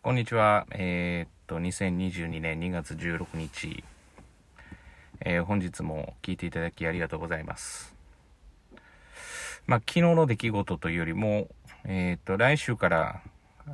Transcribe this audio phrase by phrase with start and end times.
[0.00, 0.64] こんにちは。
[0.70, 3.82] えー、っと、2022年2月16日、
[5.20, 7.92] えー、本日も聞いていただきありがとうございます。
[9.66, 11.48] まあ、昨日の出来事というよりも、
[11.84, 13.22] えー、っと、来週から、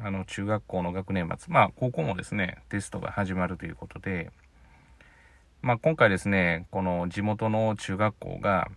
[0.02, 4.32] あの、中学校の学年末、まあ、高校もですね、テストが始まるということで、
[5.60, 8.70] まあ、今回ですね、この地元の中学校が、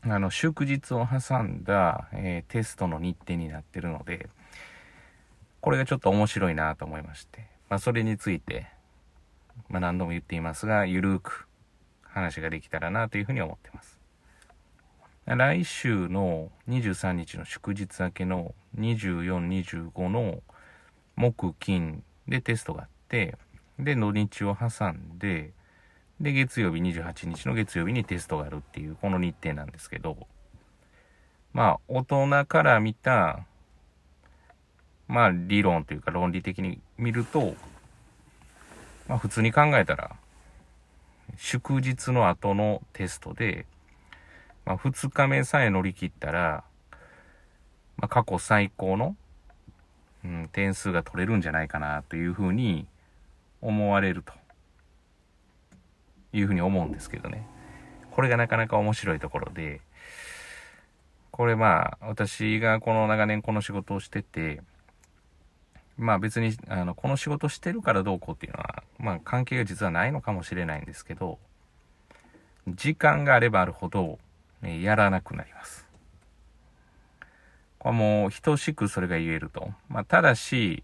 [0.00, 4.30] あの、祝日を挟んだ、えー、テストの日程になってるので、
[5.64, 8.66] これがちょっと面白いなと思いまして、まあ、それについて、
[9.70, 11.48] まあ、何度も言っていますが、ゆるーく
[12.02, 13.98] 話ができたらなというふうに思ってます。
[15.24, 19.48] 来週の23日の祝日明けの24、
[19.94, 20.42] 25の
[21.16, 23.38] 木、金でテストがあって、
[23.78, 25.54] で、土日を挟んで、
[26.20, 30.26] で、月曜日28日の月曜日にテストがあるっていう、この日程なんですけど、
[31.54, 33.46] まあ、大人から見た、
[35.08, 37.54] まあ、理論というか論理的に見ると、
[39.08, 40.16] まあ、普通に考えたら、
[41.36, 43.66] 祝日の後のテストで、
[44.64, 46.64] まあ、2日目さえ乗り切ったら、
[47.96, 49.16] まあ、過去最高の、
[50.24, 52.86] うん、点数が取れるんじゃないかなというふうに
[53.60, 54.32] 思われると
[56.32, 57.46] いうふうに思うんですけどね。
[58.10, 59.80] これがなかなか面白いところで、
[61.30, 64.62] これまあ、私がこの長年この仕事をしてて、
[65.96, 71.38] まあ別に、あの、この仕事してるからどうこうっていうのは、まあ関係が実はないのかもしれないんですけど、
[72.68, 74.18] 時間があればあるほど、
[74.62, 75.86] ね、やらなくなります。
[77.78, 79.70] これはもう等しくそれが言えると。
[79.88, 80.82] まあただし、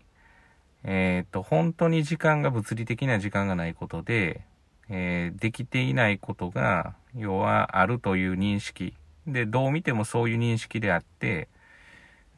[0.85, 4.43] えっ、ー、と、本当に時間が物理的な時間がないことで、
[4.89, 8.95] えー、できていないことが、要はあるという認識。
[9.27, 11.49] で、どう見てもそういう認識であって、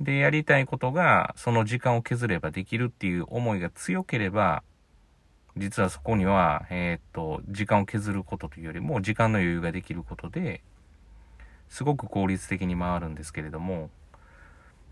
[0.00, 4.62] で、やりたいことが、その時間を削ればできるっていう思いが強ければ、
[5.56, 10.62] 実はそこには、えー、っと、時間を削ることというよりも、時間の余裕ができることで、
[11.68, 13.90] すごく効率的に回るんですけれども、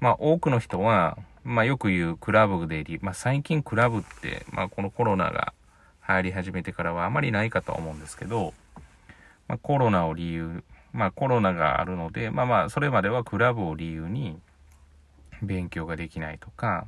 [0.01, 5.53] まあ、多くの人は、まあ、よく言うクラブで、まあ、最近クラブって、まあ、このコロナが
[6.09, 8.55] 流行り始めてからはあまりないかとは思うんですけど、
[9.47, 14.39] まあ、コロナを理由、まあ、コロナがあるので、まあまあ、それまではクラブを理由に、
[15.43, 16.87] 勉強ができないとか、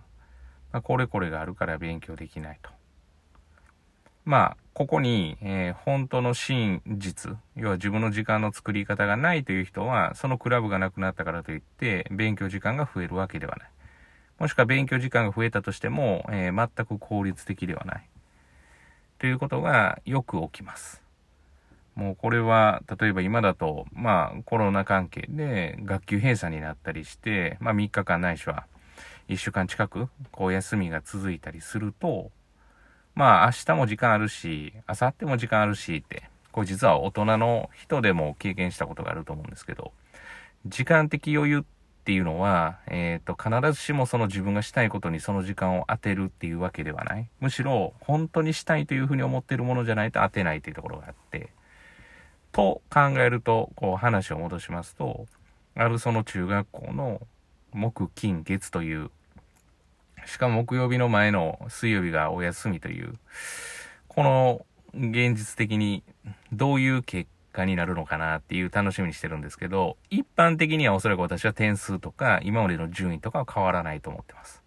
[0.73, 2.71] まあ、これこれがあるから勉強できないと。
[4.25, 13.69] まあ、ここに、えー、本当の真実、要は自分の時間の作り方がないという人は、そのクラブがなくなったからといって、勉強時間が増えるわけではない。
[14.39, 18.09] もしくは勉強時間が増えたとしても、えー、全く効率的ではない。
[19.19, 21.02] ということがよく起きます。
[21.95, 28.67] もうこれは、例えば今だと、まあコロナ関係で学級閉鎖になったりして、まあ3日間ないしは
[29.29, 32.31] 1週間近く、こう休みが続いたりすると、
[33.15, 39.93] まあ明日も時間あるし、明後日も時間あるしって、これ実は大人の人でも経験したことがあると思うんですけど、
[40.67, 41.59] 時間的余裕
[42.03, 47.29] っていうのは、えっ、ー、と、必ずしもその自分がしたいことにその時間を当てるっていうわけではない。
[47.41, 51.51] むしろ、本当にしたいというふうに思ってるものじゃないと当てないっていうところがあって、
[52.53, 55.27] と考えると、こう話を戻しますと、
[55.75, 57.21] あるその中学校の
[57.73, 59.11] 木、金、月という、
[60.27, 63.15] しかも木曜日の前の水曜日がお休みという、
[64.09, 66.03] この現実的に
[66.53, 74.63] どういう結果になるのかなっていう楽しみにしてるんですけど、一般的にはおそらく私は点数とか今までの順位とかは変わらないと思ってます。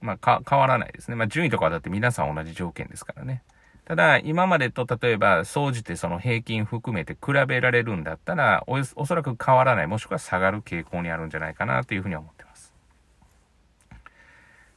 [0.00, 1.14] まあ、変わらないですね。
[1.14, 3.42] まあ、順位とかはだって皆さん同じ条件ですからね。
[3.90, 12.72] ただ、今までと例えば、総じてその平均含めて比べられるんだったらお、おそらく変わらない、もしくは下がる傾向にあるんじゃないかなというふうに思ってます。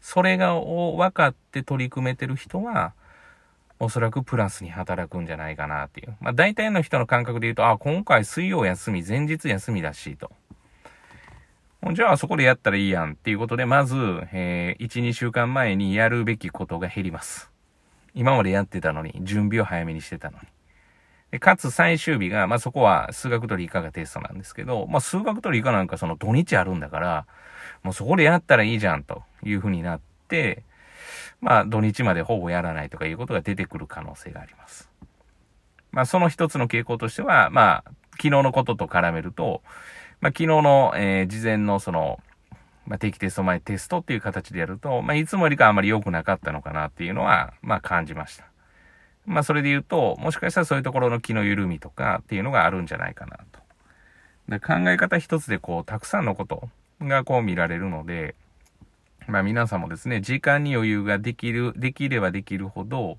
[0.02, 2.94] それが分かって取り組めてる人は、
[3.78, 6.18] おそらくプラスに働くんじゃないかなっていう。
[6.20, 10.32] まあ大体の人の感覚で言うと、あ、今回水曜休み、前日休みだし、と。
[11.94, 13.96] じゃあそこでやったらいいやんっていうことで、まず、
[14.32, 17.53] えー、1、2週間前にやるべきことが減ります。
[18.14, 20.48] 今までやってたのに、準備を早めにしてたのに。
[21.32, 27.26] でかつ最終日が、まあ、そこは数学と理科がテストなんですけど、まあ、数学と理科なんかその土日あるんだから、
[27.82, 30.64] もうそこでやったらいいじゃんというふうになって、
[31.42, 34.92] まあ、土日までほぼやらないとかいうことが出てくる可能性があります。
[35.92, 39.64] まあ、その一つの傾向としては、まあ、昨日のことと絡めると、
[40.22, 42.20] まあ、昨日の、えー、事前のその、
[42.86, 48.46] まあ、定期テスト前テストっていう形でやると、まあ、いつもよりかあまり良くなかったのかなっていうのは、まあ、感じました。
[49.26, 53.64] まあ、それで言うと、もしかしたらそういうところの気の緩みとかっていうのがあるんじゃないかなと。
[54.50, 56.68] で考え方一つでこう、たくさんのこと
[57.02, 58.36] がこう見られるので、
[59.28, 63.18] まあ皆さんもですね、時間に余裕ができる、できればできるほど、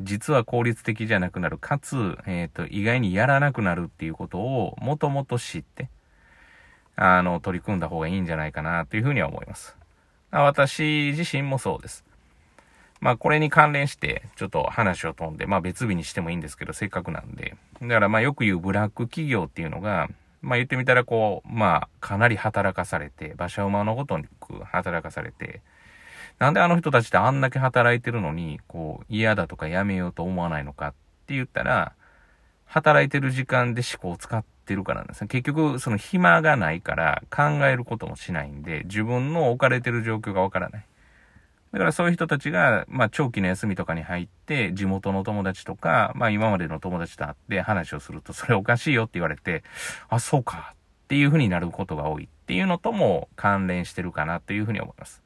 [0.00, 1.58] 実は効率的じゃなくなる。
[1.58, 5.88] かつ、えっ、ー、と、意外にやらなくなるっていうことをもともと知って、
[6.96, 9.76] あの、取り組んだ方がいいんじゃないかなというふうには思います。
[10.30, 12.04] 私自身もそうです。
[13.00, 17.56] まあこれに関連して、ちょっと話を飛んで、まあ別日にしてもいいんですけど、せっかくなんで。
[17.82, 20.08] だからまあよく言うブラック企業っていうのが、
[20.40, 24.24] まあ言ってみたらこう、まあかなり働かされて、馬車馬のごとに
[24.64, 25.60] 働かされて、
[26.38, 30.94] なんであの人たちってあんだけ働いてるのに、こう嫌だとかやめようと思わないのかっ
[31.26, 31.92] て言ったら、
[32.64, 35.28] 働いてる時間で思考を使ってるからなんですね。
[35.28, 40.86] 結局、その暇がないから考えることもしないんで、自分の置かれてる状況がわからない。
[41.72, 49.64] だからそういう人たちが、まあ長期の休みとかに入って、地元の友達とか、まあ今までの友達と会って話をすると、それおかしいよって言われて、
[50.08, 50.76] あ、そうかっ
[51.08, 55.23] ていうふうになることが多いっていうのとも関連してるかなというふうに思います。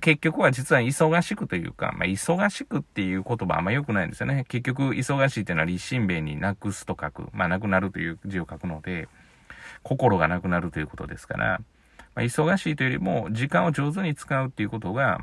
[0.00, 4.44] 結局は実は忙しくというか、まあ、忙しくっていう言葉あんま良くないんですよね。
[4.48, 7.28] 結局、忙しいっていうのは立身弁になくすと書く。
[7.32, 9.08] まあ、なくなるという字を書くので、
[9.82, 11.60] 心がなくなるということですから、
[12.14, 15.20] まあ、忙しいというよりも、時間を上手に使うっていうことが、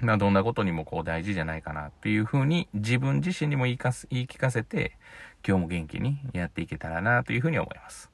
[0.00, 4.96] まあ、どんなことにもこう大事じゃないかなっていうふうに自分自身にも言いかす言い聞かせて、
[5.46, 8.10] 今日も元気にやっていけたらなというふうに思います。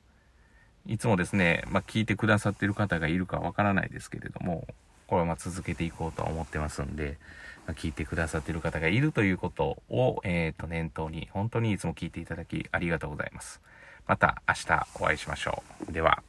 [0.87, 4.67] いつもですね、まあ、聞いてくださってる方がいるかわからないですけれども、
[5.07, 7.19] これはま続けていこうと思ってますんで、
[7.67, 13.61] ま、聞いてくださってる方がいるということを、えっ、ー、と、念頭に、本当にいつも聞いていただきありがとうございます。
[14.07, 15.93] また明日お会いしましょう。
[15.93, 16.23] では。